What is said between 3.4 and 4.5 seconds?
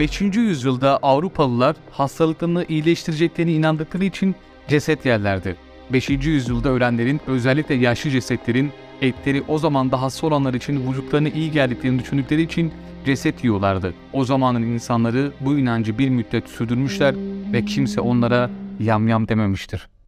inandıkları için